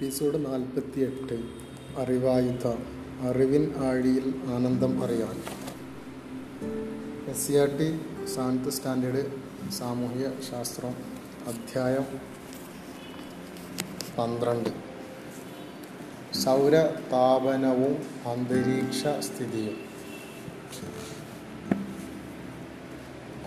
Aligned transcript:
Episode 0.00 0.46
നാൽപ്പത്തി 0.46 1.00
എട്ട് 1.00 1.42
അറിവായുധ. 2.00 2.66
അറിവിൻ 3.28 3.74
ആഴിയിൽ 3.76 4.40
ആനന്ദം 4.46 5.04
അറിയാൻ. 5.04 5.42
S 7.30 7.48
C 7.48 7.52
R 7.52 7.66
T 7.66 8.00
seventh 8.26 8.70
standard 8.70 9.26
സാമൂഹ്യ 9.72 10.32
ശാസ്ത്രം 10.50 10.90
അധ്യായം 11.46 12.04
പന്ത്രണ്ട്. 14.18 14.68
സൗരതാപനവും 16.34 17.96
അന്തരീക്ഷ 18.30 19.02
സ്ഥിതിയും. 19.24 19.76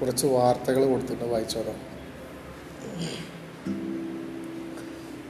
കുറച്ച് 0.02 0.28
വാർത്തകൾ 0.28 0.90
കൊടുത്തിട്ട് 0.90 1.24
വായിച്ചോളാം. 1.24 1.80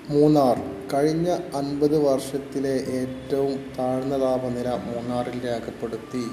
മൂന്നാർ. 0.09 0.70
കഴിഞ്ഞ 0.93 1.37
അൻപത് 1.55 1.97
വർഷത്തിലെ 1.97 2.69
ഏറ്റവും 2.69 3.73
താഴ്ന്ന 3.79 4.19
താപനില 4.19 4.69
മൂന്നാറിൽ 4.69 5.45
രേഖപ്പെടുത്തി. 5.45 6.31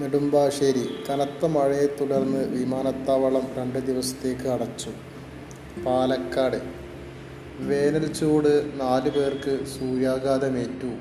നെടുമ്പാശ്ശേരി 0.00 1.04
കനത്ത 1.10 1.46
മഴയെ 1.46 1.88
തുടർന്ന് 2.00 2.48
വിമാനത്താവളം 2.48 3.46
രണ്ട് 3.56 3.78
ദിവസത്തേക്ക് 3.78 4.48
അടച്ചു. 4.48 4.90
പാലക്കാട് 5.86 6.62
വേനൽ 7.58 8.12
ചൂട് 8.12 8.80
നാല് 8.80 9.10
പേർക്ക് 9.10 9.64
സൂര്യാഘാതമേറ്റു. 9.64 10.92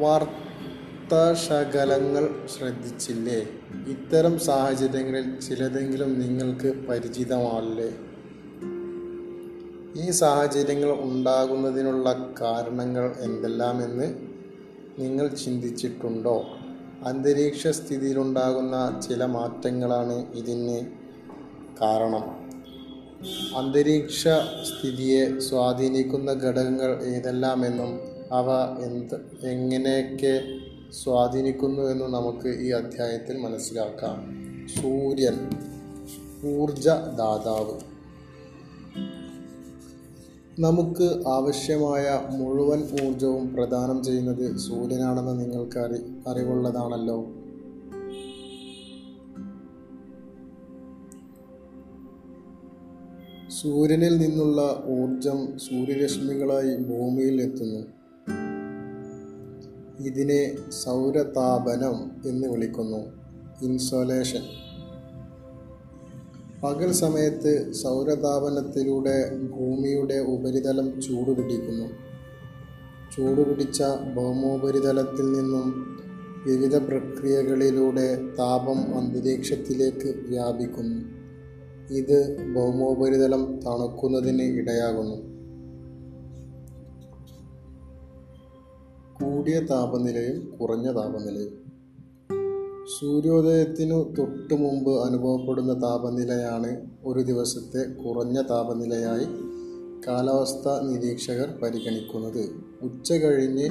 വാർത്താശകലങ്ങൾ 0.00 2.48
ശ്രദ്ധിച്ചില്ലേ? 2.58 3.46
ഇത്തരം 3.88 4.38
സാഹചര്യങ്ങളിൽ 4.38 5.40
ചിലതെങ്കിലും 5.40 6.20
നിങ്ങൾക്ക് 6.20 6.86
പരിചിതമല്ലേ 6.86 8.09
ഈ 9.96 10.10
സാഹചര്യങ്ങൾ 10.10 10.90
ഉണ്ടാകുന്നതിനുള്ള 10.90 12.34
കാരണങ്ങൾ 12.40 13.16
എന്തെല്ലാമെന്ന് 13.20 14.14
നിങ്ങൾ 14.98 15.28
ചിന്തിച്ചിട്ടുണ്ടോ? 15.28 16.44
അന്തരീക്ഷ 17.04 17.68
സ്ഥിതിയിലുണ്ടാകുന്ന 17.68 19.00
ചില 19.08 19.24
മാറ്റങ്ങളാണ് 19.24 20.32
ഇതിന് 20.32 20.86
കാരണം. 21.82 22.50
അന്തരീക്ഷ 23.56 24.28
സ്ഥിതിയെ 24.62 25.38
സ്വാധീനിക്കുന്ന 25.38 26.32
ഘടകങ്ങൾ 26.32 27.02
ഏതെല്ലാമെന്നും 27.02 28.00
അവ 28.32 28.50
എന്ത് 28.84 29.46
എങ്ങനെയൊക്കെ 29.46 30.42
സ്വാധീനിക്കുന്നുവെന്നും 30.90 32.12
നമുക്ക് 32.12 32.48
ഈ 32.48 32.70
അധ്യായത്തിൽ 32.70 33.38
മനസ്സിലാക്കാം. 33.38 34.16
സൂര്യൻ 34.82 35.50
ഊർജദാതാവ്. 36.56 37.89
നമുക്ക് 40.60 41.28
ആവശ്യമായ 41.28 42.20
മുഴുവൻ 42.30 42.82
ഊർജവും 43.04 43.54
പ്രദാനം 43.54 44.04
ചെയ്യുന്നത് 44.04 44.56
സൂര്യനാണെന്ന് 44.56 45.40
നിങ്ങൾക്ക് 45.40 45.78
അറി 45.78 45.98
അറിവുള്ളതാണല്ലോ. 46.28 47.26
സൂര്യനിൽ 53.62 54.18
നിന്നുള്ള 54.18 54.82
ഊർജം 54.86 55.58
സൂര്യരശ്മികളായി 55.58 56.76
ഭൂമിയിൽ 56.76 57.42
എത്തുന്നു. 57.42 57.86
ഇതിനെ 60.06 60.70
സൗരതാപനം 60.70 62.28
എന്ന് 62.30 62.48
വിളിക്കുന്നു. 62.48 63.12
ഇൻസോലേഷൻ. 63.62 64.69
പകൽ 66.62 66.92
സമയത്ത് 66.92 67.72
സൗരതാപനത്തിലൂടെ 67.72 69.36
ഭൂമിയുടെ 69.36 70.14
ഉപരിതലം 70.14 71.00
ചൂടുപിടിക്കുന്നു. 71.00 71.86
ചൂടുപിടിച്ച 73.16 73.82
ഭൗമോപരിതലത്തിൽ 74.16 75.32
നിന്നും 75.32 75.98
വിവിധ 76.46 76.76
പ്രക്രിയകളിലൂടെ 76.76 78.16
താപം 78.38 78.98
അന്തരീക്ഷത്തിലേക്ക് 78.98 80.14
വ്യാപിക്കുന്നു. 80.28 81.00
ഇത് 81.94 82.52
ഭൗമോപരിതലം 82.54 83.60
തണുക്കുന്നതിന് 83.66 84.42
ഇടയാകുന്നു. 84.42 85.16
കൂടിയ 89.20 89.60
താപനിലയും 89.60 90.58
കുറഞ്ഞ 90.60 90.92
താപനിലയും 90.96 91.59
സൂര്യോദയത്തിനു 92.98 94.14
തൊട്ടു 94.18 94.54
മുമ്പ് 94.54 94.90
അനുഭവപ്പെടുന്ന 94.90 95.82
താപനിലയാണ് 95.82 96.90
ഒരു 97.04 97.20
ദിവസത്തെ 97.20 98.02
കുറഞ്ഞ 98.02 98.42
താപനിലയായി 98.42 99.26
കാലാവസ്ഥ 100.06 100.68
നിരീക്ഷകർ 100.82 101.58
പരിഗണിക്കുന്നത്. 101.62 102.50
ഉച്ച 102.82 103.12
കഴിഞ്ഞ് 103.12 103.70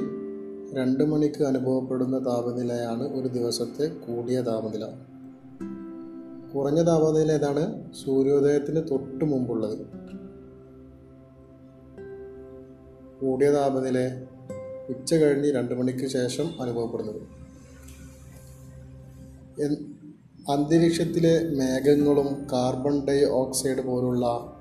രണ്ട് 0.76 1.04
മണിക്ക് 1.04 1.44
അനുഭവപ്പെടുന്ന 1.44 2.26
താപനിലയാണ് 2.26 3.20
ഒരു 3.20 3.28
ദിവസത്തെ 3.28 3.88
കൂടിയ 3.88 4.42
താപനില. 4.42 4.86
കുറഞ്ഞ 6.56 6.82
താപനില 6.82 7.32
ഏതാണ്? 7.32 7.94
സൂര്യോദയത്തിന് 7.94 8.82
തൊട്ട് 8.92 9.26
മുമ്പുള്ളത്. 9.26 9.78
കൂടിയ 13.22 13.50
താപനില 13.50 14.26
ഉച്ച 14.90 15.14
കഴിഞ്ഞ് 15.14 15.52
രണ്ട് 15.52 15.76
മണിക്ക് 15.76 16.08
ശേഷം 16.08 16.62
അനുഭവപ്പെടുന്നത്. 16.62 17.39
അന്തരീക്ഷത്തിലെ 20.50 21.44
മേഘങ്ങളും 21.44 22.48
കാർബൺ 22.54 23.06
ഡൈ 23.06 23.24
ഓക്സൈഡ് 23.24 23.82
പോലുള്ള 23.86 24.54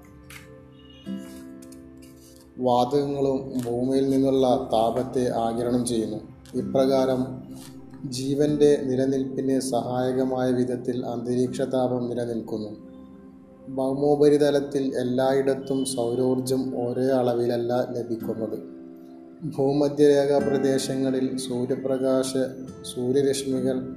വാതകങ്ങളും 2.59 3.53
ഭൂമിയിൽ 3.67 4.11
നിന്നുള്ള 4.11 4.69
താപത്തെ 4.73 5.31
ആഗിരണം 5.31 5.87
ചെയ്യുന്നു. 5.87 6.17
ഇപ്രകാരം 6.55 7.27
ജീവന്റെ 8.11 8.83
നിലനിൽപ്പിന് 8.85 9.61
സഹായകമായ 9.61 10.51
വിധത്തിൽ 10.51 11.07
അന്തരീക്ഷ 11.07 11.61
താപം 11.61 12.09
നിലനിൽക്കുന്നു. 12.09 12.71
ഭൗമോപരിതലത്തിൽ 13.69 14.97
എല്ലായിടത്തും 14.99 15.85
സൗരോർജം 15.85 16.89
ഒരേ 16.89 17.07
അളവിലല്ല 17.07 17.89
ലഭിക്കുന്നത്. 17.97 18.59
ഭൂമധ്യരേഖാ 19.57 20.39
പ്രദേശങ്ങളിൽ 20.39 21.37
സൂര്യപ്രകാശ 21.37 22.33
സൂര്യരശ്മികൾ 22.95 23.97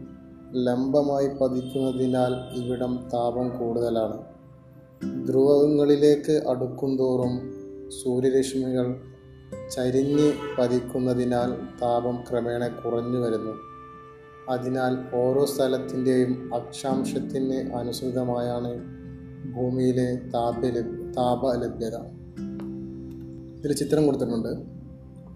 ലംബമായി 0.53 1.27
പതിക്കുന്നതിനാൽ 1.27 2.63
ഇവിടം 2.63 3.09
താപം 3.13 3.57
കൂടുതലാണ്. 3.59 4.17
ധ്രുവങ്ങളിലേക്ക് 5.27 6.43
അടുക്കുംതോറും 6.49 7.53
സൂര്യരശ്മികൾ 8.03 8.95
ചരിഞ്ഞ് 9.71 10.33
പതിക്കുന്നതിനാൽ 10.57 11.79
താപം 11.81 12.23
ക്രമേണ 12.29 12.67
കുറഞ്ഞു 12.67 13.19
വരുന്നു. 13.19 13.51
അതിനാൽ 14.49 15.15
ഓരോ 15.15 15.45
സ്ഥലത്തിന്റെയും 15.45 16.55
അക്ഷാംശത്തിന് 16.55 17.73
അനുസൃതമായാണ് 17.73 18.81
ഭൂമിയിലെ 19.55 20.15
താപ 20.15 20.61
താപ 21.17 21.63
ലഭ്യത. 21.63 21.95
ഇതിൽ 23.59 23.73
ചിത്രം 23.73 24.05
കൊടുത്തിട്ടുണ്ട്. 24.05 24.49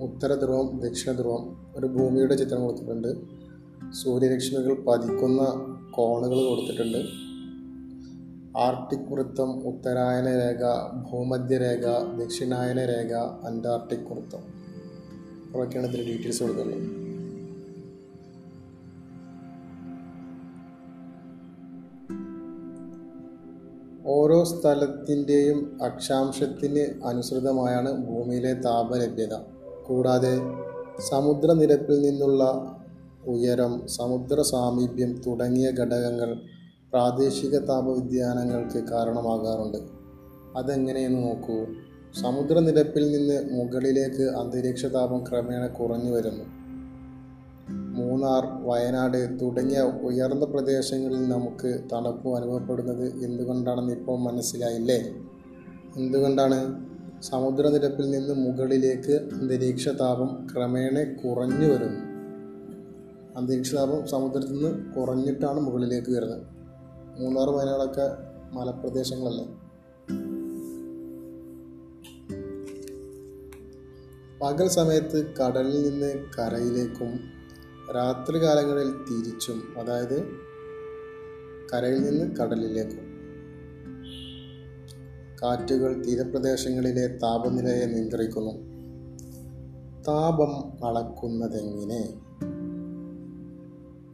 ഉത്തര 0.04 0.34
ധ്രുവം 0.34 0.80
ദക്ഷിണ 0.84 1.12
ധ്രുവം 1.12 1.58
ഒരു 1.76 1.88
ഭൂമിയുടെ 1.88 2.36
ചിത്രം 2.36 2.62
കൊടുത്തിട്ടുണ്ട്. 2.62 3.45
സൂര്യരശ്മികൾ 4.04 4.74
പതിക്കുന്ന 4.74 5.42
കോണുകൾ 5.92 6.50
കൊടുത്തിട്ടുണ്ട്. 6.50 7.02
ആർട്ടിക് 8.58 9.14
വൃത്തം 9.14 9.68
ഉത്തരായന 9.68 10.26
രേഖ 10.26 10.64
ഭൂമധ്യരേഖ 11.12 11.86
ദക്ഷിണായന 12.20 12.86
രേഖ 12.86 13.14
അന്റാർട്ടിക് 13.48 14.06
വൃത്തം 14.12 14.44
അതൊക്കെയാണ് 15.54 15.88
ഇതിൽ 15.88 16.06
ഡീറ്റെയിൽസ് 16.08 16.44
കൊടുക്കുന്നത്. 16.44 17.06
ഓരോ 24.08 24.44
സ്ഥലത്തിന്റെയും 24.44 25.78
അക്ഷാംശത്തിന് 25.84 27.06
അനുസൃതമായാണ് 27.06 27.92
ഭൂമിയിലെ 28.06 28.54
താപലഭ്യത. 28.54 29.36
കൂടാതെ 29.88 30.34
സമുദ്രനിരപ്പിൽ 31.10 32.02
നിന്നുള്ള 32.02 32.44
ഉയരം 33.28 33.88
സമുദ്ര 33.88 34.42
സാമീപ്യം 34.42 35.22
തുടങ്ങിയ 35.28 35.72
ഘടകങ്ങൾ 35.72 36.36
പ്രാദേശിക 36.92 37.58
താപവ്യതിയാനങ്ങൾക്ക് 37.58 38.84
കാരണമാകാറുണ്ട്. 38.88 39.78
അതെങ്ങനെയെന്ന് 40.58 41.24
നോക്കൂ. 41.24 41.66
സമുദ്രനിരപ്പിൽ 42.22 43.12
നിന്ന് 43.12 43.54
മുകളിലേക്ക് 43.54 44.24
അന്തരീക്ഷ 44.24 44.86
താപം 44.86 45.24
ക്രമേണ 45.24 45.68
കുറഞ്ഞു 45.68 46.12
വരുന്നു. 46.12 46.44
മൂന്നാർ 47.70 48.48
വയനാട് 48.64 49.42
തുടങ്ങിയ 49.42 49.80
ഉയർന്ന 49.80 50.46
പ്രദേശങ്ങളിൽ 50.46 51.30
നമുക്ക് 51.30 51.82
തണുപ്പ് 51.94 52.36
അനുഭവപ്പെടുന്നത് 52.36 53.24
എന്തുകൊണ്ടാണെന്ന് 53.24 53.94
ഇപ്പോൾ 53.94 54.20
മനസ്സിലായില്ലേ? 54.20 55.14
എന്തുകൊണ്ടാണ്? 55.98 56.86
സമുദ്രനിരപ്പിൽ 57.22 58.12
നിന്ന് 58.12 58.34
മുകളിലേക്ക് 58.34 59.14
അന്തരീക്ഷ 59.34 59.90
താപം 59.90 60.48
ക്രമേണ 60.54 61.04
കുറഞ്ഞു 61.24 61.68
വരുന്നു. 61.68 62.05
അന്തരീക്ഷ 63.38 63.76
താപം 63.76 64.08
സമുദ്രത്തിൽ 64.08 64.54
നിന്ന് 64.54 64.94
കുറഞ്ഞിട്ടാണ് 64.94 65.60
മുകളിലേക്ക് 65.60 66.12
വരുന്നത്. 66.12 66.44
മൂന്നാർ 67.20 67.50
വയനാടൊക്കെ 67.50 68.10
മലപ്രദേശങ്ങളല്ലേ? 68.54 69.46
പകൽ 74.42 74.68
സമയത്ത് 74.68 75.34
കടലിൽ 75.34 75.90
നിന്ന് 75.90 76.26
കരയിലേക്കും 76.40 77.20
രാത്രി 77.96 78.44
കാലങ്ങളിൽ 78.44 78.92
തിരിച്ചും 78.92 79.64
അതായത് 79.78 80.24
കരയിൽ 81.74 82.04
നിന്ന് 82.04 82.36
കടലിലേക്കും. 82.36 83.16
കാറ്റുകൾ 85.44 86.04
തീരപ്രദേശങ്ങളിലെ 86.06 87.08
താപനിലയെ 87.08 87.86
നിയന്ത്രിക്കുന്നു. 87.86 88.52
താപം 90.08 90.86
അളക്കുന്നതെങ്ങനെ? 90.88 92.25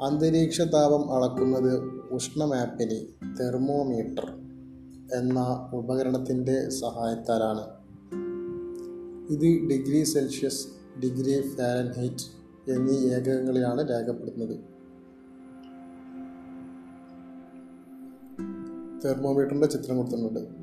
അന്തരീക്ഷ 0.01 0.61
താപം 0.61 1.13
അളക്കുന്നത് 1.13 1.83
ഉഷ്ണമാപ്പിനി 2.11 3.13
തെർമോമീറ്റർ 3.39 4.31
എന്ന 5.13 5.69
ഉപകരണത്തിന്റെ 5.73 6.69
സഹായത്താലാണ്. 6.69 7.61
ഇത് 9.29 9.69
ഡിഗ്രി 9.69 10.03
സെൽഷ്യസ് 10.03 10.67
ഡിഗ്രി 10.99 11.41
ഫാരൻഹൈറ്റ് 11.41 12.41
എന്നീ 12.71 12.93
ഏകകങ്ങളിലാണ് 12.93 13.89
രേഖപ്പെടുത്തുന്നത്. 13.89 14.59
തെർമോമീറ്ററിന്റെ 19.05 19.67
ചിത്രം 19.67 19.97
കൊടുത്തിട്ടുണ്ട്. 19.97 20.60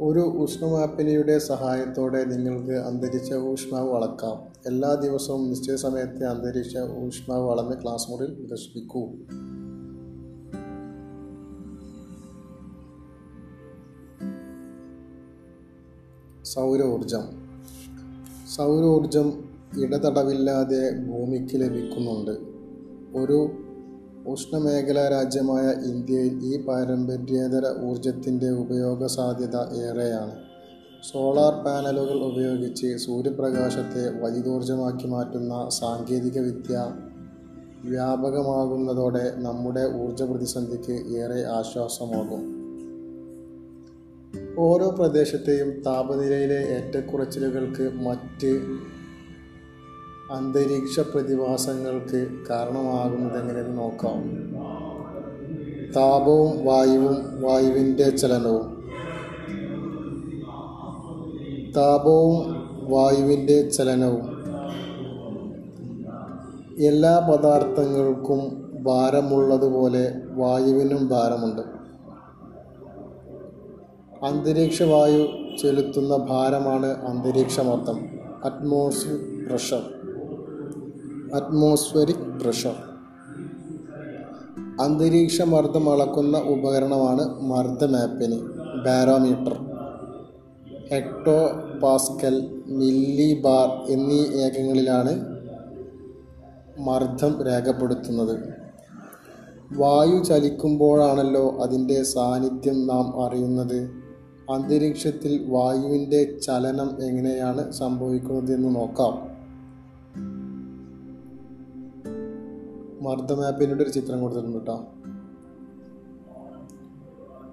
ഒരു 0.00 0.20
ഉഷ്ണമാപ്പിനിയുടെ 0.20 1.38
സഹായത്തോടെ 1.38 2.24
നിങ്ങൾക്ക് 2.24 2.70
അന്തരീക്ഷ 2.70 3.34
ഊഷ്മാവ് 3.34 3.92
അളക്കാം. 3.92 4.52
എല്ലാ 4.66 4.94
ദിവസവും 4.94 5.48
നിശ്ചിത 5.48 5.74
സമയത്തെ 5.74 6.24
അന്തരീക്ഷ 6.24 6.76
ഊഷ്മാവ് 7.04 7.50
അളന്ന് 7.50 7.82
ക്ലാസ് 7.82 8.10
മുറിയിൽ 8.10 8.34
പ്രദർശിപ്പിക്കൂ. 8.34 9.08
സൗരോർജം. 16.44 17.22
സൗരോർജം 18.56 19.44
ഇടതടവില്ലാതെ 19.82 20.90
ഭൂമിക്ക് 20.90 21.54
ലഭിക്കുന്നുണ്ട്. 21.54 22.30
ഒരു 23.18 23.65
ഉഷ്ണമേഖലാ 24.26 25.08
രാജ്യമായ 25.08 25.66
ഇന്ത്യയിൽ 25.90 26.44
ഈ 26.44 26.64
പാരമ്പര്യേതര 26.64 27.64
ഊർജത്തിന്റെ 27.84 28.50
ഉപയോഗ 28.50 29.06
സാധ്യത 29.06 29.56
ഏറെയാണ്. 29.56 30.34
സോളാർ 31.12 31.64
പാനലുകൾ 31.64 32.24
ഉപയോഗിച്ച് 32.24 32.96
സൂര്യപ്രകാശത്തെ 32.96 34.22
വൈദ്യുതോർജമാക്കി 34.22 35.06
മാറ്റുന്ന 35.06 35.68
സാങ്കേതിക 35.68 36.38
വിദ്യ 36.38 36.94
വ്യാപകമാകുന്നതോടെ 37.84 39.34
നമ്മുടെ 39.36 39.84
ഊർജ 39.94 40.22
പ്രതിസന്ധിക്ക് 40.22 40.92
ഏറെ 40.92 41.44
ആശ്വാസമാകും. 41.44 42.42
ഓരോ 44.58 44.88
പ്രദേശത്തെയും 44.90 45.82
താപനിലയിലെ 45.86 46.60
ഏറ്റക്കുറച്ചിലുകൾക്ക് 46.76 47.92
മറ്റ് 48.04 48.50
അന്തരീക്ഷ 50.30 51.00
പ്രതിഭാസങ്ങൾക്ക് 51.00 52.28
കാരണമാകുന്നത് 52.50 53.40
എങ്ങനെയെന്ന് 53.40 53.78
നോക്കാം. 53.78 54.22
താപവും 55.96 56.64
വായുവും 56.64 57.42
വായുവിന്റെ 57.42 58.10
ചലനവും. 58.10 58.90
താപവും 61.76 62.66
വായുവിന്റെ 62.90 63.70
ചലനവും. 63.70 64.26
എല്ലാ 66.78 67.18
പദാർത്ഥങ്ങൾക്കും 67.18 68.70
ഭാരമുള്ളതുപോലെ 68.82 70.14
വായുവിനും 70.30 71.08
ഭാരമുണ്ട്. 71.08 71.62
അന്തരീക്ഷ 74.24 74.82
വായു 74.82 75.28
ചെലുത്തുന്ന 75.62 76.16
ഭാരമാണ് 76.16 76.86
അന്തരീക്ഷമർദ്ദം 76.86 78.06
അറ്റ്മോസ്ഫിയർ 78.44 79.48
പ്രഷർ. 79.48 80.05
അറ്റ്മോസ്ഫെറിക് 81.34 82.40
പ്രഷർ 82.40 82.74
അന്തരീക്ഷ 84.80 85.42
മർദ്ദം 85.42 85.92
അളക്കുന്ന 85.92 86.38
ഉപകരണമാണ് 86.38 87.42
മർദ്ദമാപ്പിനി 87.42 88.40
barometer 88.84 89.56
hecto 90.92 91.50
Pascal 91.82 92.62
milli 92.66 93.40
bar 93.40 93.92
എന്നീ 93.92 94.18
ഏകങ്ങളിലാണ് 94.18 95.36
മർദ്ദം 96.78 97.44
രേഖപ്പെടുത്തുന്നത്. 97.44 98.38
വായു 99.72 100.22
ചലിക്കുമ്പോഴാണല്ലോ 100.24 101.58
അതിന്റെ 101.62 102.02
സാന്നിധ്യം 102.02 102.86
നാം 102.86 103.24
അറിയുന്നത്. 103.24 103.90
അന്തരീക്ഷത്തിൽ 104.50 105.46
വായുവിന്റെ 105.48 106.38
ചലനം 106.38 107.02
എങ്ങനെയാണ് 107.02 107.72
സംഭവിക്കുന്നത് 107.72 108.54
എന്ന് 108.54 108.74
നോക്കാം. 108.74 109.35
മർദ്ദമാപ്പിന്റെ 113.06 113.84
ഒരു 113.84 113.90
ചിത്രം 113.90 114.20
കൊടുത്തിട്ടുണ്ട് 114.20 114.58
കേട്ടോ. 114.58 114.86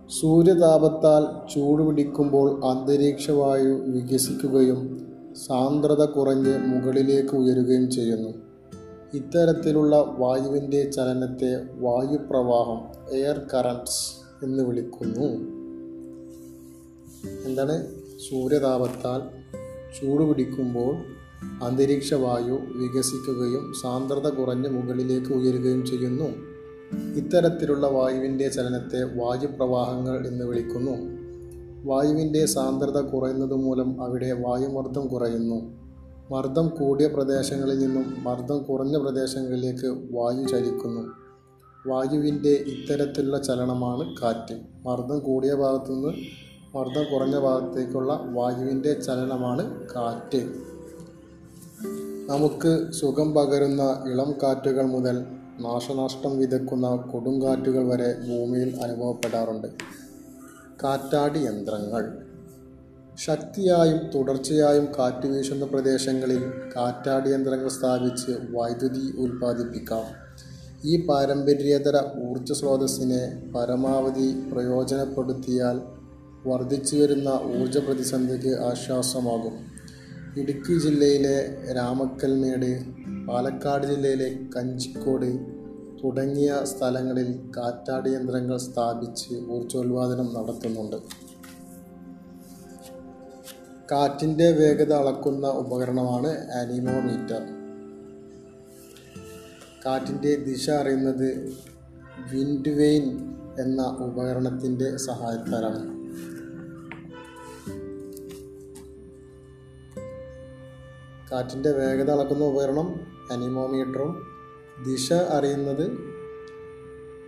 സൂര്യതാപത്താൽ 0.10 1.54
ചൂട് 1.54 1.82
പിടിക്കുമ്പോൾ 1.82 2.66
അന്തരീക്ഷവായു 2.66 3.74
വികസിക്കുകയും 3.74 5.08
സാന്ദ്രത 5.48 6.06
കുറഞ്ഞ് 6.06 6.58
മുകളിലേക്ക് 6.66 7.36
ഉയരുകയും 7.36 7.92
ചെയ്യുന്നു. 7.92 8.30
ഇത്തരത്തിലുള്ള 9.14 10.16
വായുവിന്റെ 10.18 10.92
ചലനത്തെ 10.92 11.64
വായുപ്രവാഹം 11.80 12.82
എയർ 13.12 13.42
കറന്റ്സ് 13.54 14.46
എന്ന് 14.46 14.64
വിളിക്കുന്നു. 14.64 15.28
എന്താണ്? 17.46 17.88
സൂര്യതാപത്താൽ 18.30 19.22
ചൂട് 20.00 20.24
പിടിക്കുമ്പോൾ 20.30 21.12
അന്തരീക്ഷ 21.63 22.13
വായു 22.13 22.60
വികസിക്കുകയും 22.75 23.74
സാന്ദ്രത 23.81 24.30
കുറഞ്ഞ് 24.30 24.69
മുകളിലേക്ക് 24.69 25.34
ഉയരുകയും 25.34 25.86
ചെയ്യുന്നു. 25.86 26.54
ഇത്തരത്തിലുള്ള 27.16 27.88
വായുവിന്റെ 27.88 28.50
ചലനത്തെ 28.50 29.04
വായുപ്രവാഹങ്ങൾ 29.04 30.28
എന്ന് 30.28 30.45
വിളിക്കുന്നു. 30.45 31.24
വായുവിന്റെ 31.86 32.45
സാന്ദ്രത 32.45 33.01
കുറയുന്നത് 33.01 33.54
മൂലം 33.54 34.01
അവിടെ 34.01 34.31
വായുമർദ്ദം 34.31 35.07
കുറയുന്നു. 35.07 35.84
മർദ്ദം 36.31 36.68
കൂടിയ 36.69 37.07
പ്രദേശങ്ങളിൽ 37.07 37.80
നിന്നും 37.80 38.24
മർദ്ദം 38.24 38.63
കുറഞ്ഞ 38.63 38.98
പ്രദേശങ്ങളിലേക്ക് 38.98 39.88
വായു 39.88 40.48
ചലിക്കുന്നു. 40.48 41.01
വായുവിന്റെ 41.88 42.50
ഇത്തരത്തിലുള്ള 42.50 43.42
ചലനമാണ് 43.42 44.16
കാറ്റ്. 44.21 44.59
മർദ്ദം 44.88 45.19
കൂടിയ 45.19 45.54
ഭാഗത്തുനിന്ന് 45.54 46.09
മർദ്ദം 46.78 47.14
കുറഞ്ഞ 47.14 47.40
ഭാഗത്തേക്കുള്ള 47.40 48.21
വായുവിന്റെ 48.26 48.94
ചലനമാണ് 48.94 49.88
കാറ്റ്. 49.95 50.72
നമുക്ക് 52.33 52.92
സുഖം 52.92 53.33
പകരുന്ന 53.33 54.04
ഇളം 54.11 54.35
കാറ്റുകൾ 54.44 54.85
മുതൽ 54.85 55.25
നാശനഷ്ടം 55.59 56.37
വിതക്കുന്ന 56.37 56.95
കൊടുങ്കാറ്റുകൾ 56.95 57.83
വരെ 57.87 58.16
ഭൂമിയിൽ 58.28 58.80
അനുഭവപ്പെടാറുണ്ട്. 58.83 59.68
കാറ്റാടി 60.83 61.40
യന്ത്രങ്ങൾ. 61.40 62.04
ശക്തിയായും 63.18 63.99
തുടർച്ചയായും 64.16 64.87
കാറ്റ് 64.99 65.28
വീശുന്ന 65.28 65.66
പ്രദേശങ്ങളിൽ 65.66 66.42
കാറ്റാടി 66.75 67.30
യന്ത്രങ്ങൾ 67.30 67.68
സ്ഥാപിച്ച് 67.68 68.31
വൈദ്യുതി 68.31 69.18
ഉൽപ്പാദിപ്പിക്കാം. 69.18 70.07
ഈ 70.85 71.06
പാരമ്പര്യേതര 71.06 71.99
ഊർജ 72.30 72.52
സ്രോതസ്സിനെ 72.52 73.52
പരമാവധി 73.56 74.49
പ്രയോജനപ്പെടുത്തിയാൽ 74.52 75.81
വർദ്ധിച്ചു 76.47 76.95
വരുന്ന 76.95 77.30
ഊർജ 77.30 77.78
പ്രതിസന്ധിക്ക് 77.78 78.59
ആശ്വാസമാകും. 78.59 79.73
ഇടുക്കി 80.37 80.80
ജില്ലയിലെ 80.80 81.63
രാമക്കൽമേട് 81.73 82.85
പാലക്കാട് 83.28 83.87
ജില്ലയിലെ 83.87 84.40
കഞ്ചിക്കോട് 84.57 85.40
തുടങ്ങിയ 86.04 86.61
സ്ഥലങ്ങളിൽ 86.63 87.40
കാറ്റാടി 87.57 88.09
യന്ത്രങ്ങൾ 88.09 88.57
സ്ഥാപിച്ച് 88.57 89.33
ഊർജോൽപാദനം 89.49 90.33
നടത്തുന്നുണ്ട്. 90.33 90.95
കാറ്റിന്റെ 93.92 94.52
വേഗത 94.52 94.94
അളക്കുന്ന 94.94 95.47
ഉപകരണമാണ് 95.47 96.52
ആനിമോമീറ്റർ. 96.52 97.42
കാറ്റിന്റെ 99.85 100.35
ദിശ 100.35 100.69
അറിയുന്നത് 100.69 101.57
വിൻഡ് 102.31 102.69
വെയിൻ 102.69 103.35
എന്ന 103.59 103.97
ഉപകരണത്തിന്റെ 103.99 104.97
സഹായത്താലാണ്. 104.97 105.93
കാറ്റിന്റെ 111.33 111.71
വേഗത 111.71 112.11
അളക്കുന്ന 112.11 112.44
ഉപകരണം 112.44 112.95
അനിമോമീറ്ററും. 113.31 114.16
ദിശ 114.85 115.13
അറിയുന്നത് 115.13 115.92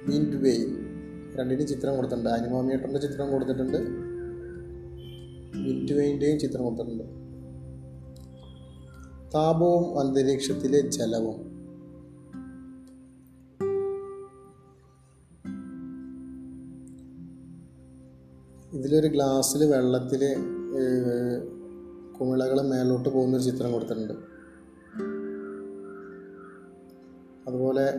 വിൻഡ് 0.07 0.35
വേ 0.35 0.53
രണ്ടിന്റെയും 1.35 1.67
ചിത്രം 1.67 1.95
കൊടുത്തിട്ടുണ്ട്. 1.95 2.29
അനിമോമീറ്ററിന്റെ 2.29 2.99
ചിത്രം 2.99 3.31
കൊടുത്തിട്ടുണ്ട്. 3.31 3.77
വിൻഡ് 5.57 5.93
വെയിന്റെയും 5.93 6.39
ചിത്രം 6.39 6.63
കൊടുത്തിട്ടുണ്ട്. 6.63 7.03
താപവും 9.35 9.99
അന്തരീക്ഷത്തിലെ 9.99 10.79
ജലവും. 10.79 11.55
ഇതിലൊരു 18.73 19.07
ഗ്ലാസ്സിൽ 19.07 19.65
വെള്ളത്തിൽ 19.65 20.35
കുമിളകൾ 22.21 22.61
മേലോട്ട് 22.61 23.09
പോകുന്നൊരു 23.09 23.43
ചിത്രം 23.43 23.71
കൊടുത്തിട്ടുണ്ട്. 23.71 24.13
അതുപോലെ 27.47 27.93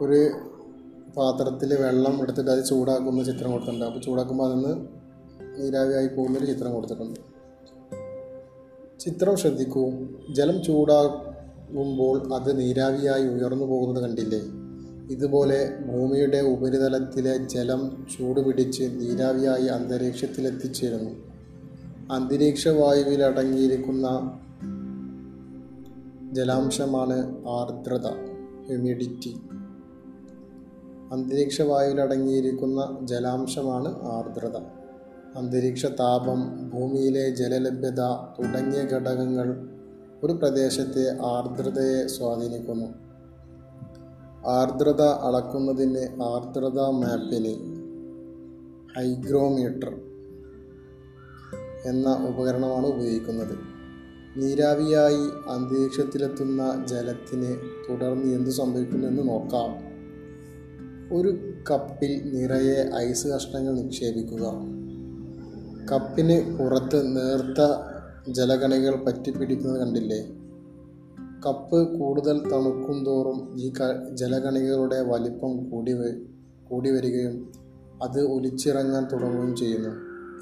ഒരു 0.00 0.30
പാത്രത്തിൽ 1.16 1.74
വെള്ളം 1.74 2.22
എടുത്തിട്ട് 2.22 2.50
അത് 2.50 2.64
ചൂടാക്കുന്ന 2.64 3.24
ചിത്രം 3.24 3.50
കൊടുത്തിട്ടുണ്ട്. 3.50 3.84
അപ്പോൾ 3.84 4.00
ചൂടാക്കുമ്പോൾ 4.00 4.44
അതിൽ 4.44 4.54
നിന്ന് 4.54 4.86
നീരാവിയായി 5.62 6.06
പോകുന്നൊരു 6.06 6.46
ചിത്രം 6.46 6.74
കൊടുത്തിട്ടുണ്ട്. 6.74 7.20
ചിത്രം 9.00 9.36
ശ്രദ്ധിക്കൂ. 9.36 9.90
ജലം 10.32 10.62
ചൂടാകുമ്പോൾ 10.62 12.34
അത് 12.34 12.58
നീരാവിയായി 12.58 13.28
ഉയർന്നു 13.28 13.64
പോകുന്നത് 13.64 14.04
കണ്ടില്ലേ? 14.04 14.65
ഇതുപോലെ 15.10 15.76
ഭൂമിയുടെ 15.86 16.38
ഉപരിതലത്തിലെ 16.38 17.36
ജലം 17.36 18.06
ചൂടുപിടിച്ച് 18.18 18.82
നീരാവിയായി 18.82 19.66
അന്തരീക്ഷത്തിലെത്തിച്ചേരുന്നു. 19.66 21.10
അന്തരീക്ഷ 22.12 22.68
വായുവിൽ 22.68 23.22
അടങ്ങിയിരിക്കുന്ന 23.22 24.38
ജലാംശമാണ് 26.32 27.46
ആർദ്രത 27.48 28.06
ഹ്യൂമിഡിറ്റി. 28.66 29.36
അന്തരീക്ഷ 31.12 31.62
വായുവിൽ 31.62 32.00
അടങ്ങിയിരിക്കുന്ന 32.00 32.98
ജലാംശമാണ് 33.02 33.88
ആർദ്രത. 34.02 34.56
അന്തരീക്ഷ 35.38 35.86
താപം 35.86 36.70
ഭൂമിയിലെ 36.70 37.30
ജലലഭ്യത 37.30 38.00
തുടങ്ങിയ 38.38 38.82
ഘടകങ്ങൾ 38.82 39.68
ഒരു 40.24 40.32
പ്രദേശത്തെ 40.32 41.16
ആർദ്രതയെ 41.22 42.06
സ്വാധീനിക്കുന്നു. 42.06 43.05
ആർദ്രത 44.46 45.00
അളക്കുന്നതിന് 45.00 46.22
ആർദ്രത 46.22 46.80
മാപ്പിന് 46.80 47.76
ഹൈഗ്രോമീറ്റർ 48.96 49.94
എന്ന 51.84 52.26
ഉപകരണമാണ് 52.28 52.86
ഉപയോഗിക്കുന്നത്. 52.86 53.58
നീരാവിയായി 54.36 55.50
അന്തരീക്ഷത്തിലെത്തുന്ന 55.50 56.86
ജലത്തിന് 56.88 57.56
തുടർന്ന് 57.90 58.34
എന്തു 58.34 58.50
സംഭവിക്കുമെന്ന് 58.50 59.28
നോക്കാം. 59.28 59.96
ഒരു 61.16 61.54
കപ്പിൽ 61.70 62.30
നിറയെ 62.34 62.90
ഐസ് 62.96 63.26
കഷ്ണങ്ങൾ 63.26 63.74
നിക്ഷേപിക്കുക. 63.74 64.52
കപ്പിന് 65.92 66.58
പുറത്ത് 66.58 67.16
നേർത്ത 67.16 67.62
ജലകണികൾ 68.28 69.04
പറ്റിപ്പിടിക്കുന്നത് 69.04 69.80
കണ്ടില്ലേ? 69.80 70.45
കപ്പ് 71.46 71.98
കൂടുതൽ 71.98 72.50
തണുക്കും 72.50 73.04
തോറും 73.04 73.60
ഈ 73.60 73.72
ക 73.72 74.06
ജലകണികകളുടെ 74.14 75.02
വലിപ്പം 75.02 75.70
കൂടി 75.70 75.92
കൂടി 76.64 76.90
വരികയും 76.90 77.52
അത് 78.02 78.20
ഒലിച്ചിറങ്ങാൻ 78.20 79.08
തുടങ്ങുകയും 79.12 79.56
ചെയ്യുന്നു. 79.56 79.88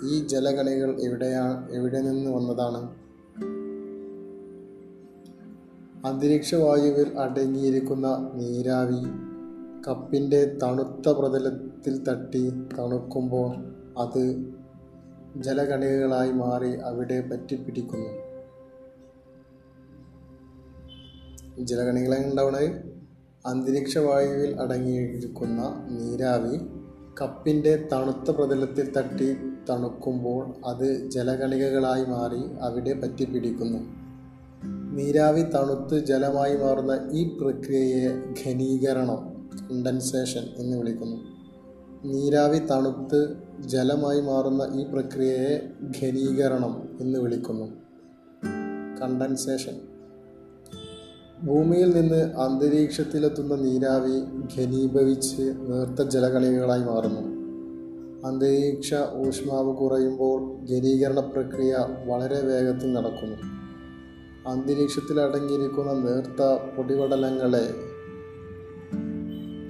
ഈ 0.06 0.26
ജലകണികൾ 0.26 1.00
എവിടെയാ 1.00 1.68
എവിടെ 1.70 2.00
നിന്ന് 2.00 2.30
വന്നതാണ്? 2.30 3.04
അന്തരീക്ഷ 6.06 6.54
വായുവിൽ 6.54 7.18
അടങ്ങിയിരിക്കുന്ന 7.18 8.30
നീരാവി 8.34 9.02
കപ്പിന്റെ 9.88 10.56
തണുത്ത 10.62 11.08
പ്രതലത്തിൽ 11.08 12.04
തട്ടി 12.04 12.50
തണുക്കുമ്പോൾ 12.78 13.56
അത് 13.98 14.44
ജലകണികകളായി 15.36 16.32
മാറി 16.32 16.76
അവിടെ 16.76 17.20
പറ്റിപ്പിടിക്കുന്നു. 17.20 18.23
ജലകണികളെ 21.58 22.30
ഉണ്ടാവുന്നത് 22.30 22.94
അന്തരീക്ഷ 23.46 23.98
വായുവിൽ 23.98 24.60
അടങ്ങിയിരിക്കുന്ന 24.60 25.60
നീരാവി 25.90 26.58
കപ്പിന്റെ 27.20 27.88
തണുത്ത 27.92 28.30
പ്രതലത്തിൽ 28.30 28.92
തട്ടി 28.92 29.36
തണുക്കുമ്പോൾ 29.70 30.54
അത് 30.66 31.10
ജലകണികകളായി 31.10 32.04
മാറി 32.04 32.40
അവിടെ 32.60 32.92
പറ്റിപ്പിടിക്കുന്നു 32.92 33.78
നീരാവി 34.94 35.42
തണുത്ത് 35.42 36.06
ജലമായി 36.06 36.56
മാറുന്ന 36.56 37.08
ഈ 37.12 37.38
പ്രക്രിയയെ 37.38 38.34
ഘനീകരണം 38.44 39.34
കണ്ടൻസേഷൻ 39.70 40.42
എന്ന് 40.56 40.76
വിളിക്കുന്നു. 40.76 41.16
നീരാവി 42.04 42.58
തണുത്ത് 42.58 43.36
ജലമായി 43.60 44.20
മാറുന്ന 44.20 44.80
ഈ 44.80 44.84
പ്രക്രിയയെ 44.84 45.70
ഘനീകരണം 46.02 46.88
എന്ന് 47.00 47.18
വിളിക്കുന്നു. 47.18 47.64
കണ്ടൻസേഷൻ 49.02 49.93
ഭൂമിയിൽ 51.44 52.00
നിന്ന് 52.00 52.34
അന്തരീക്ഷത്തിലെത്തുന്ന 52.34 53.54
നീരാവി 53.54 54.20
ഘനീഭവിച്ച് 54.58 55.42
നേർത്ത 55.42 56.08
ജലകണികകളായി 56.08 56.82
മാറുന്നു. 56.82 57.20
അന്തരീക്ഷ 58.26 58.94
ഊഷ്മാവ് 59.14 59.76
കുറയുമ്പോൾ 59.76 60.64
ഘനീകരണ 60.64 61.20
പ്രക്രിയ 61.20 61.76
വളരെ 62.06 62.40
വേഗത്തിൽ 62.40 62.92
നടക്കുന്നു. 62.92 63.36
അന്തരീക്ഷത്തിൽ 64.48 65.20
അടങ്ങിയിരിക്കുന്ന 65.20 65.92
നേർത്ത 65.92 66.74
പൊടിപടലങ്ങളെ 66.76 67.74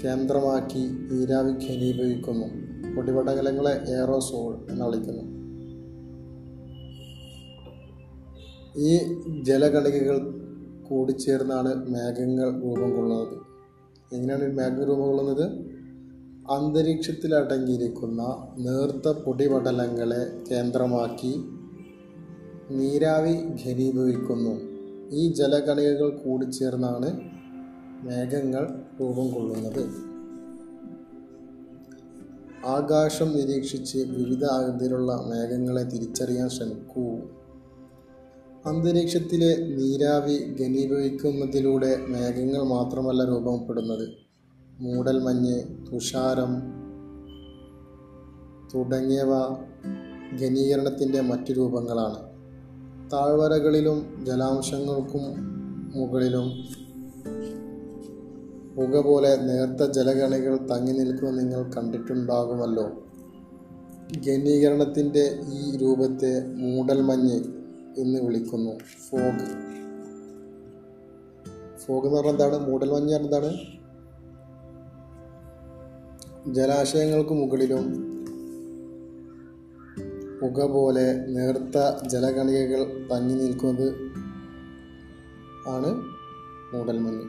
കേന്ദ്രമാക്കി 0.04 0.90
നീരാവി 1.10 1.50
ഘനീഭവിക്കുന്നു. 1.50 2.46
പൊടിപടലങ്ങളെ 2.94 3.72
എയറോസോൾ 3.72 4.72
എന്ന് 4.72 4.84
വിളിക്കുന്നു. 4.84 5.34
ഈ 8.76 8.98
ജലകണികകൾ 9.42 10.43
കൂടിച്ചേർന്നാണ് 10.94 11.70
മേഘങ്ങൾ 11.88 12.48
രൂപം 12.62 12.90
കൊള്ളുന്നത്. 12.96 13.36
എങ്ങനെയാണ് 14.14 14.56
മേഘം 14.56 14.84
രൂപം 14.84 15.08
കൊള്ളുന്നത്? 15.08 15.46
അന്തരീക്ഷത്തിൽ 16.50 17.34
അടങ്ങിയിരിക്കുന്ന 17.34 18.22
നേർത്ത 18.58 19.06
പൊടിപടലങ്ങളെ 19.18 20.22
കേന്ദ്രമാക്കി 20.50 21.32
നീരാവി 22.70 23.34
ഘനീഭവിക്കുന്നു. 23.64 24.54
ഈ 25.12 25.32
ജലകണികകൾ 25.32 26.08
കൂടിച്ചേർന്നാണ് 26.16 27.08
മേഘങ്ങൾ 28.06 28.64
രൂപം 29.00 29.28
കൊള്ളുന്നത്. 29.34 29.84
ആകാശം 32.66 33.28
നിരീക്ഷിച്ച് 33.36 33.98
വിവിധ 33.98 34.44
ആകൃതിയിലുള്ള 34.44 35.12
മേഘങ്ങളെ 35.30 35.82
തിരിച്ചറിയാൻ 35.82 36.48
ശ്രമിക്കൂ. 36.48 37.06
അന്തരീക്ഷത്തിലെ 38.66 39.56
നീരാവി 39.56 40.54
ഘനീഭവിക്കുന്നതിലൂടെ 40.60 41.96
മേഘങ്ങൾ 42.08 42.62
മാത്രമല്ല 42.62 43.24
രൂപപ്പെടുന്നത്. 43.24 44.08
മൂടൽമഞ്ഞ് 44.80 45.62
തുഷാരം 45.62 46.60
തുടങ്ങിയവ 48.74 49.28
ഘനീകരണത്തിന്റെ 50.42 51.20
മറ്റു 51.20 51.52
രൂപങ്ങളാണ്. 51.52 52.18
താഴ്വരകളിലും 53.10 54.24
ജലാംശങ്ങൾക്കും 54.26 55.22
മുകളിലും 55.94 56.48
പുക 58.76 59.00
പോലെ 59.00 59.36
നേർത്ത 59.36 59.90
ജലഗണികൾ 59.92 60.56
തങ്ങി 60.56 60.92
നിൽക്കുന്നത് 60.92 61.38
നിങ്ങൾ 61.38 61.72
കണ്ടിട്ടുണ്ടാകുമല്ലോ. 61.72 62.90
ഘനീകരണത്തിന്റെ 64.28 65.38
ഈ 65.52 65.76
രൂപത്തെ 65.76 66.46
മൂടൽമഞ്ഞ് 66.46 67.53
എന്ന് 67.98 68.20
വിളിക്കുന്നു. 68.20 68.78
ഫോഗ്. 69.10 69.74
ഫോഗ് 71.78 72.06
എന്ന് 72.06 72.16
പറഞ്ഞാൽ 72.16 72.32
എന്താണ്? 72.32 72.70
മൂടൽമഞ്ഞ് 72.70 73.14
എന്താണ്? 73.14 73.56
ജലാശയങ്ങൾക്ക് 76.54 77.30
മുകളിലും 77.30 78.14
പുക 80.40 80.64
പോലെ 80.64 81.26
നേർത്ത 81.26 82.06
ജലകണികകൾ 82.08 83.08
തങ്ങി 83.12 83.34
നിൽക്കുന്നത് 83.34 83.94
ആണ് 85.68 86.02
മൂടൽമഞ്ഞ് 86.74 87.28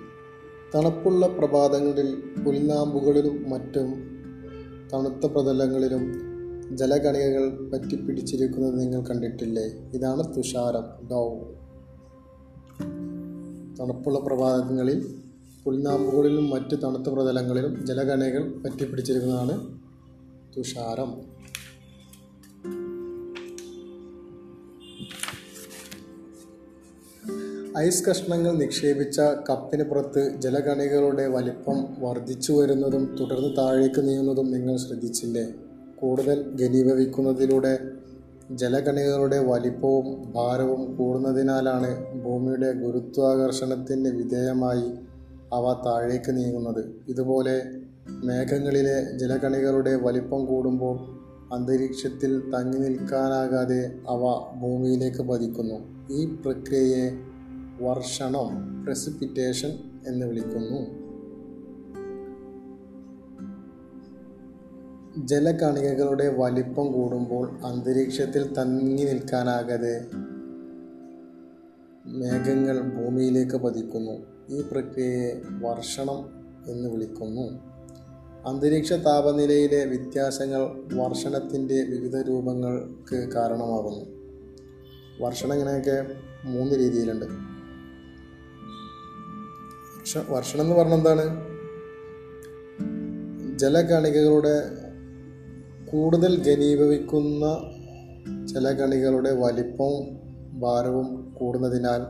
തണുപ്പുള്ള 0.76 1.28
പ്രഭാതങ്ങളിൽ 1.28 2.24
പുൽനാമ്പുകളിലും 2.46 3.50
മറ്റും 3.50 4.16
തണുത്ത 4.94 5.26
പ്രതലങ്ങളിലും 5.26 6.25
ജലകണികകൾ 6.74 7.70
പറ്റിപ്പിടിച്ചിരിക്കുന്നത് 7.70 8.80
നിങ്ങൾ 8.80 9.02
കണ്ടിട്ടില്ലേ? 9.02 9.64
ഇതാണ് 9.94 10.38
തുഷാരം. 10.38 11.08
ഡൗ 11.12 11.40
തണുപ്പുള്ള 13.80 14.20
പ്രഭാതങ്ങളിൽ 14.20 15.16
പുൽനാമ്പുകളിലും 15.64 16.50
മറ്റ് 16.50 16.76
തണുത്ത 16.84 17.14
പ്രതലങ്ങളിലും 17.14 17.86
ജലകണികകൾ 17.86 18.62
പറ്റിപ്പിടിച്ചിരിക്കുന്നതാണ് 18.62 19.80
തുഷാരം. 20.58 21.36
ഐസ് 27.78 28.06
കഷ്ണങ്ങൾ 28.06 28.58
നിക്ഷേപിച്ച 28.58 29.20
കപ്പിന് 29.20 29.84
പുറത്ത് 29.84 30.42
ജലകണികളുടെ 30.42 31.28
വലിപ്പം 31.28 31.88
വർദ്ധിച്ചു 32.00 32.54
വരുന്നതും 32.54 33.16
തുടർന്ന് 33.20 33.58
താഴേക്ക് 33.58 34.08
നീങ്ങുന്നതും 34.08 34.52
നിങ്ങൾ 34.52 34.78
ശ്രദ്ധിച്ചില്ലേ? 34.78 35.54
കൂടുതൽ 36.00 36.56
ഘനീഭവിക്കുന്നതിലൂടെ 36.62 37.80
ജലകണികകളുടെ 38.52 39.40
വലിപ്പവും 39.40 40.34
ഭാരവും 40.34 40.96
കൂടുന്നതിനാലാണ് 40.96 42.22
ഭൂമിയുടെ 42.24 42.72
ഗുരുത്വാകർഷണത്തിന് 42.72 44.10
വിധേയമായി 44.10 44.92
അവ 45.54 45.82
താഴേക്ക് 45.86 46.38
നീങ്ങുന്നത്. 46.38 46.86
ഇതുപോലെ 47.08 47.64
മേഘങ്ങളിലെ 48.10 49.18
ജലകണികളുടെ 49.18 49.96
വലിപ്പം 49.96 50.46
കൂടുമ്പോൾ 50.46 50.96
അന്തരീക്ഷത്തിൽ 51.54 52.40
തങ്ങി 52.54 52.78
നിൽക്കാനാകാതെ 52.78 53.92
അവ 54.10 54.22
ഭൂമിയിലേക്ക് 54.62 55.22
പതിക്കുന്നു. 55.22 56.08
ഈ 56.14 56.26
പ്രക്രിയയെ 56.26 57.12
വർഷണം 57.84 58.50
പ്രസിപ്പിറ്റേഷൻ 58.86 59.72
എന്ന് 60.08 60.26
വിളിക്കുന്നു. 60.26 61.05
ജലകണികകളുടെ 65.18 66.36
വലിപ്പം 66.38 66.92
കൂടുമ്പോൾ 66.92 67.52
അന്തരീക്ഷത്തിൽ 67.66 68.54
തങ്ങി 68.54 69.04
നിൽക്കാനാകാതെ 69.04 70.06
മേഘങ്ങൾ 72.06 72.82
ഭൂമിയിലേക്ക് 72.82 73.56
പതിക്കുന്നു. 73.56 74.26
ഈ 74.50 74.62
പ്രക്രിയയെ 74.62 75.42
വർഷണം 75.62 76.46
എന്ന് 76.68 76.90
വിളിക്കുന്നു. 76.90 77.60
അന്തരീക്ഷ 78.46 78.94
താപനിലയിലെ 78.94 79.86
വ്യത്യാസങ്ങൾ 79.86 80.62
വർഷണത്തിന്റെ 80.94 81.84
വിവിധ 81.84 82.18
രൂപങ്ങൾക്ക് 82.18 83.16
കാരണമാകുന്നു. 83.16 84.06
വർഷണം 85.26 85.54
ഇങ്ങനെയൊക്കെ 85.54 86.06
മൂന്ന് 86.44 86.76
രീതിയിലുണ്ട്. 86.76 87.26
വർഷ 90.00 90.18
വർഷണം 90.30 90.62
എന്ന് 90.62 90.76
പറഞ്ഞെന്താണ് 90.76 91.56
ജലകണികകളുടെ 93.60 94.85
കൂടുതൽ 95.92 96.44
ഘനീഭവിക്കുന്ന 96.44 97.46
ചില 98.48 98.72
കണികളുടെ 98.72 99.32
വലിപ്പവും 99.34 100.06
ഭാരവും 100.60 101.36
കൂടുന്നതിനാൽ 101.38 102.02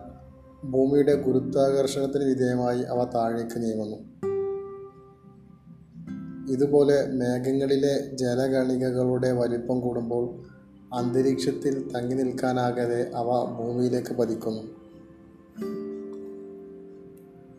ഭൂമിയുടെ 0.71 1.15
ഗുരുത്വാകർഷണത്തിന് 1.15 2.23
വിധേയമായി 2.23 2.81
അവ 2.81 3.03
താഴേക്ക് 3.15 3.61
നീങ്ങുന്നു. 3.63 3.97
ഇതുപോലെ 6.51 7.07
മേഘങ്ങളിലെ 7.11 8.15
ജലകണികകളുടെ 8.15 9.31
വലിപ്പം 9.31 9.79
കൂടുമ്പോൾ 9.79 10.25
അന്തരീക്ഷത്തിൽ 10.93 11.91
തങ്ങി 11.95 12.15
നിൽക്കാനാകാതെ 12.15 13.11
അവ 13.15 13.29
ഭൂമിയിലേക്ക് 13.57 14.13
പതിക്കുന്നു. 14.13 14.84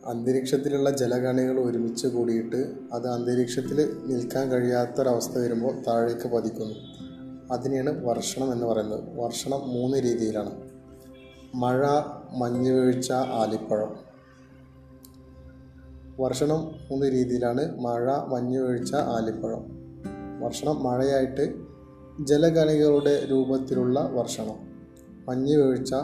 അന്തരീക്ഷത്തിലുള്ള 0.07 0.91
ജലകണികൾ 0.91 1.61
ഒരുമിച്ച് 1.61 2.07
കൂടിയിട്ട് 2.07 2.73
അത് 2.93 3.09
അന്തരീക്ഷത്തിൽ 3.09 3.97
നിൽക്കാൻ 4.07 4.49
കഴിയാത്തൊരവസ്ഥ 4.49 5.39
വരുമ്പോൾ 5.39 5.73
താഴേക്ക് 5.89 6.29
പതിക്കുന്നു. 6.29 6.75
അതിനെയാണ് 7.53 8.05
വർഷണം 8.05 8.53
എന്ന് 8.53 8.67
പറയുന്നത്. 8.67 9.21
വർഷണം 9.21 9.69
മൂന്ന് 9.69 9.97
രീതിയിലാണ്. 9.97 10.51
മഴ 11.55 11.87
മഞ്ഞുവീഴ്ച 12.37 13.13
ആലിപ്പഴം. 13.13 13.97
വർഷണം 16.19 16.61
മൂന്ന് 16.91 17.07
രീതിയിലാണ്. 17.07 17.81
മഴ 17.81 18.13
മഞ്ഞുവീഴ്ച 18.29 18.95
ആലിപ്പഴം. 18.95 19.65
വർഷണം 20.41 20.85
മഴയായിട്ട് 20.85 21.55
ജലകണികളുടെ 22.25 23.27
രൂപത്തിലുള്ള 23.31 24.01
വർഷണം. 24.01 24.77
മഞ്ഞുവീഴ്ച 25.29 25.95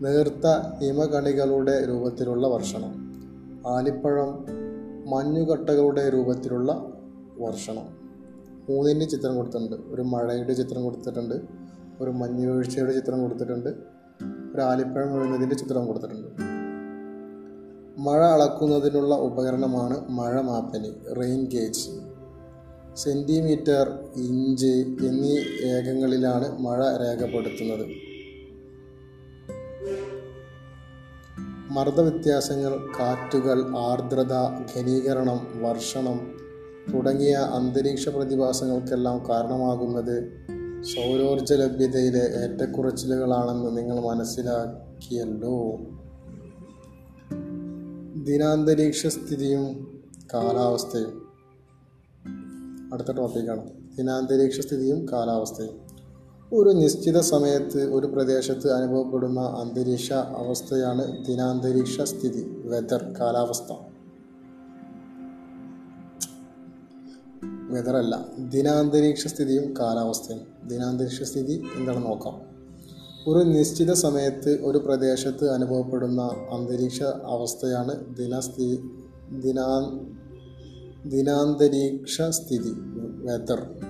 നേർത്ത 0.00 0.46
ഹിമകണികളുടെ 0.80 1.88
രൂപത്തിലുള്ള 1.88 2.46
വർഷണം. 2.46 2.99
ആലിപ്പഴം 3.66 4.46
മഞ്ഞുകട്ടകളുടെ 5.10 6.08
രൂപത്തിലുള്ള 6.08 6.92
വർഷണം. 7.38 8.00
മൂന്നിന്റെ 8.68 9.04
ചിത്രം 9.04 9.36
കൊടുത്തിട്ടുണ്ട്. 9.36 9.76
ഒരു 9.88 10.02
മഴയുടെ 10.02 10.52
ചിത്രം 10.52 10.84
കൊടുത്തിട്ടുണ്ട്. 10.84 11.34
ഒരു 12.00 12.10
മഞ്ഞുവീഴ്ചയുടെ 12.10 12.92
ചിത്രം 12.92 13.22
കൊടുത്തിട്ടുണ്ട്. 13.22 13.68
ഒരു 14.54 14.60
ആലിപ്പഴം 14.60 15.12
വീഴുന്നതിന്റെ 15.12 15.56
ചിത്രം 15.56 15.86
കൊടുത്തിട്ടുണ്ട്. 15.86 16.28
മഴ 17.98 18.24
അളക്കുന്നതിനുള്ള 18.24 19.14
ഉപകരണമാണ് 19.14 20.08
മഴ 20.08 20.40
മാപ്പനി 20.40 21.14
റെയിൻ 21.14 21.44
ഗേജ്. 21.44 21.90
സെന്റിമീറ്റർ 22.96 23.98
ഇഞ്ച് 24.16 24.84
എന്നീ 25.06 25.38
ഏകങ്ങളിലാണ് 25.64 26.58
മഴ 26.58 26.78
രേഖപ്പെടുത്തുന്നത്. 26.78 28.09
മർദ്ദവ്യത്യാസങ്ങൾ 31.70 32.88
കാറ്റുകൾ 33.00 33.78
ആർദ്രത 33.78 34.32
ഘനീകരണം 34.76 35.62
വർഷണം 35.62 36.32
തുടങ്ങിയ 36.94 37.34
അന്തരീക്ഷ 37.34 38.08
പ്രതിഭാസങ്ങൾക്കെല്ലാം 38.08 39.28
കാരണമാകുന്നത് 39.28 40.32
സൗരോർജ 40.82 41.52
ലഭ്യതയിലെ 41.52 42.18
ഏറ്റക്കുറച്ചിലുകളാണെന്ന് 42.18 43.76
നിങ്ങൾ 43.76 44.00
മനസ്സിലാക്കിയല്ലോ. 44.00 45.76
ദിനാന്തരീക്ഷ 48.24 49.06
സ്ഥിതിയും 49.06 49.98
കാലാവസ്ഥയും. 50.34 51.28
അടുത്ത 52.92 53.12
ടോപ്പിക്കാണ് 53.12 53.70
ദിനാന്തരീക്ഷ 53.96 54.60
സ്ഥിതിയും 54.60 55.06
കാലാവസ്ഥയും. 55.12 55.79
ഒരു 56.52 56.70
നിശ്ചിത 56.70 57.20
സമയത്ത് 57.20 57.92
ഒരു 57.92 58.06
പ്രദേശത്ത് 58.06 58.72
അനുഭവപ്പെടുന്ന 58.72 59.40
അന്തരീക്ഷ 59.40 60.12
അവസ്ഥയാണ് 60.12 61.26
ദിനാന്തരീക്ഷ 61.26 62.00
സ്ഥിതി 62.00 62.62
വെതർ 62.64 63.14
കാലാവസ്ഥ. 63.20 63.72
വെതർ 67.70 67.96
അല്ല 67.96 68.26
ദിനാന്തരീക്ഷ 68.38 69.26
സ്ഥിതിയും 69.26 69.74
കാലാവസ്ഥയും. 69.80 70.40
ദിനാന്തരീക്ഷ 70.68 71.22
സ്ഥിതി 71.22 71.62
എന്താണ് 71.74 72.06
നോക്കാം. 72.06 72.40
ഒരു 73.26 73.44
നിശ്ചിത 73.44 73.92
സമയത്ത് 73.92 74.60
ഒരു 74.62 74.78
പ്രദേശത്ത് 74.78 75.50
അനുഭവപ്പെടുന്ന 75.50 76.22
അന്തരീക്ഷ 76.50 77.02
അവസ്ഥയാണ് 77.02 78.16
ദിനസ്ഥി 78.16 78.80
ദിനാ 79.40 79.98
ദിനാന്തരീക്ഷ 81.06 82.22
സ്ഥിതി 82.22 82.72
വെതർ 83.22 83.89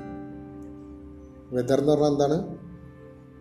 വെതർ 1.53 1.79
എന്ന് 1.81 1.93
പറഞ്ഞാൽ 1.93 2.09
എന്താണ്? 2.09 2.59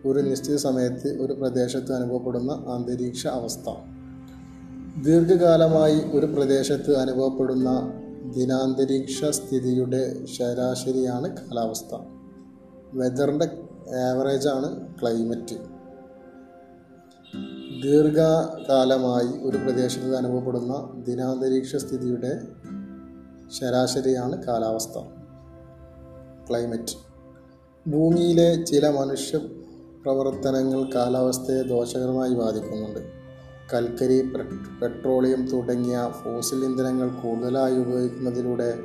ഒരു 0.08 0.18
നിശ്ചിത 0.18 0.56
സമയത്ത് 0.56 1.22
ഒരു 1.22 1.32
പ്രദേശത്ത് 1.32 1.92
അനുഭവപ്പെടുന്ന 1.92 2.52
അന്തരീക്ഷ 2.52 3.26
അവസ്ഥ. 3.26 3.68
ദീർഘകാലമായി 5.02 6.00
ഒരു 6.00 6.26
പ്രദേശത്ത് 6.26 6.96
അനുഭവപ്പെടുന്ന 6.96 7.92
ദിനാന്തരീക്ഷ 8.36 9.24
സ്ഥിതിയുടെ 9.24 10.26
ശരാശരിയാണ് 10.26 11.36
കാലാവസ്ഥ. 11.36 11.94
വെതറിന്റെ 12.94 13.48
ആവറേജാണ് 14.10 14.94
ക്ലൈമറ്റ് 15.00 15.56
ദീർഘകാലമായി 17.82 19.42
ഒരു 19.42 19.56
പ്രദേശത്ത് 19.56 20.16
അനുഭവപ്പെടുന്ന 20.16 21.04
ദിനാന്തരീക്ഷ 21.08 21.76
സ്ഥിതിയുടെ 21.76 22.32
ശരാശരിയാണ് 23.48 24.44
കാലാവസ്ഥ. 24.44 24.98
ക്ലൈമറ്റ് 26.48 27.09
ഭൂമിയിലെ 27.88 28.64
ചില 28.64 28.88
മനുഷ്യ 28.88 29.38
പ്രവർത്തനങ്ങൾ 30.02 30.90
കാലാവസ്ഥയെ 30.94 31.62
ദോഷകരമായി 31.62 32.34
ബാധിക്കുന്നുണ്ട്. 32.34 33.00
കൽക്കരി 33.74 34.20
പെട്രോളിയം 34.82 35.48
തുടങ്ങിയ 35.48 36.10
ഫോസിൽ 36.24 36.64
ഇന്ധനങ്ങൾ 36.64 37.08
കൂടുതലായി 37.08 37.74
ഉപയോഗിക്കുന്നതിലൂടെ 37.74 38.78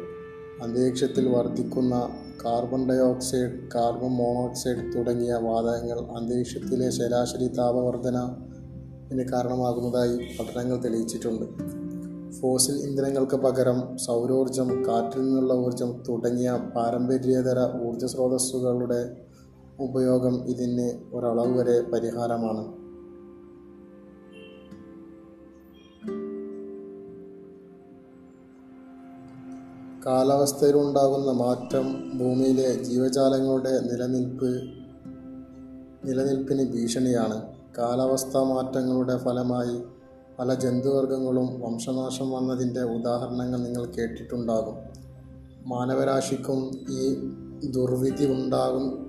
അന്തരീക്ഷത്തിൽ 0.62 1.28
വർദ്ധിക്കുന്ന 1.28 2.10
കാർബൺ 2.46 2.90
ഡയോക്സൈഡ് 2.90 3.70
കാർബൺ 3.76 4.12
മോണോക്സൈഡ് 4.12 4.98
തുടങ്ങിയ 4.98 5.34
വാതകങ്ങൾ 5.34 6.00
അന്തരീക്ഷത്തിലെ 6.18 6.90
ശരാശരി 6.90 7.48
താപവർധനത്തിന് 7.48 9.30
കാരണമാകുന്നതായി 9.30 10.18
പഠനങ്ങൾ 10.40 10.78
തെളിയിച്ചിട്ടുണ്ട്. 10.84 11.85
ഫോസിൽ 12.46 12.76
ഇന്ധനങ്ങൾക്ക് 12.76 13.36
പകരം 13.36 13.98
സൗരോർജം 13.98 14.88
കാറ്റിൽ 14.88 15.22
നിന്നുള്ള 15.22 15.54
ഊർജം 15.54 16.04
തുടങ്ങിയ 16.10 16.52
പാരമ്പര്യേതര 16.76 17.88
ഊർജ 17.88 18.06
സ്രോതസ്സുകളുടെ 18.06 19.18
ഉപയോഗം 19.80 20.36
ഇതിന് 20.50 21.16
ഒരളവ് 21.16 21.60
വരെ 21.60 21.82
പരിഹാരമാണ്. 21.82 22.64
കാലാവസ്ഥയിലുണ്ടാകുന്ന 30.06 31.32
മാറ്റം 31.32 32.18
ഭൂമിയിലെ 32.20 32.84
ജീവജാലങ്ങളുടെ 32.84 33.80
നിലനിൽപ്പ് 33.80 34.52
നിലനിൽപ്പിന് 36.08 36.72
ഭീഷണിയാണ്. 36.72 37.42
കാലാവസ്ഥാ 37.78 38.44
മാറ്റങ്ങളുടെ 38.44 39.18
ഫലമായി 39.18 39.95
പല 40.40 40.54
ജന്തുവർഗങ്ങളും 40.54 41.62
വംശനാശം 41.62 42.32
വന്നതിന്റെ 42.32 42.82
ഉദാഹരണങ്ങൾ 42.82 43.58
നിങ്ങൾ 43.58 43.86
കേട്ടിട്ടുണ്ടാകും. 43.86 44.76
മാനവരാശിക്കും 45.66 46.72
ഈ 46.92 47.16
ദുർവിധി 47.72 48.26
ഉണ്ടാകും. 48.26 49.06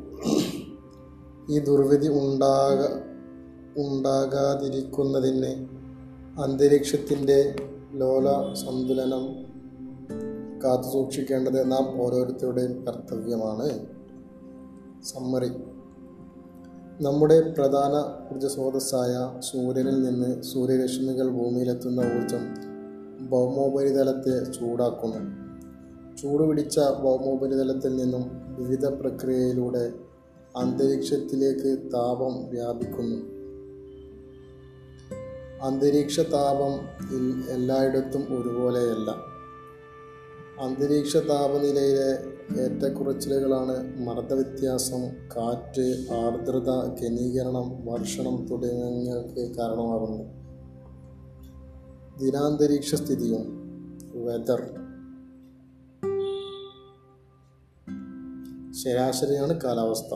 ഈ 1.50 1.58
ദുർവിധി 1.58 2.08
ഉണ്ടാക 2.08 3.06
ഉണ്ടാകാതിരിക്കുന്നതിന് 3.80 5.66
അന്തരീക്ഷത്തിന്റെ 6.42 7.56
ലോല 7.92 8.54
സന്തുലനം 8.54 9.46
കാത്തു 10.64 10.88
സൂക്ഷിക്കേണ്ടത് 10.92 11.72
നാം 11.72 12.02
ഓരോരുത്തരുടെയും 12.02 12.86
കർത്തവ്യമാണ്. 12.86 13.86
സമ്മറി. 15.04 15.75
നമ്മുടെ 17.00 17.40
പ്രധാന 17.40 18.24
ഊർജ 18.34 18.46
സ്രോതസ്സായ 18.46 19.40
സൂര്യനിൽ 19.40 20.02
നിന്ന് 20.02 20.42
സൂര്യരശ്മികൾ 20.42 21.28
ഭൂമിയിലെത്തുന്ന 21.28 22.00
ഊർജം 22.00 22.38
ഭൗമോപരിതലത്തെ 23.28 24.52
ചൂടാക്കുന്നു. 24.52 25.20
ചൂടുപിടിച്ച 26.16 26.78
ഭൗമോപരിതലത്തിൽ 26.78 27.96
നിന്നും 27.96 28.30
വിവിധ 28.58 28.86
പ്രക്രിയയിലൂടെ 28.86 29.92
അന്തരീക്ഷത്തിലേക്ക് 30.56 31.78
താപം 31.94 32.48
വ്യാപിക്കുന്നു. 32.48 33.16
അന്തരീക്ഷ 35.62 36.20
താപം 36.20 36.74
എല്ലായിടത്തും 37.50 38.20
ഒരുപോലെയല്ല. 38.20 39.35
അന്തരീക്ഷ 40.60 41.16
താപനിലയിലെ 41.16 42.10
ഏറ്റക്കുറച്ചിലുകളാണ് 42.60 44.06
മർദ്ദവ്യത്യാസം 44.06 45.02
കാറ്റ് 45.36 46.06
ആർദ്രത 46.12 46.70
ഘനീകരണം 47.00 47.84
വർഷണം 47.86 48.46
തുടങ്ങിയവയ്ക്ക് 48.50 49.56
കാരണമാകുന്നത്. 49.56 50.26
ദിനാന്തരീക്ഷ 52.20 52.94
സ്ഥിതിയും 52.94 53.68
വെതർ 54.14 54.62
ശരാശരിയാണ് 58.84 59.60
കാലാവസ്ഥ. 59.60 60.14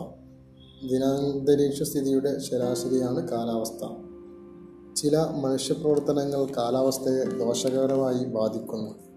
ദിനാന്തരീക്ഷ 0.88 1.83
സ്ഥിതിയുടെ 1.83 2.38
ശരാശരിയാണ് 2.38 3.29
കാലാവസ്ഥ. 3.29 3.85
ചില 4.96 5.18
മനുഷ്യപ്രവർത്തനങ്ങൾ 5.18 6.44
കാലാവസ്ഥയെ 6.44 7.38
ദോഷകരമായി 7.38 8.24
ബാധിക്കുന്നു. 8.24 9.10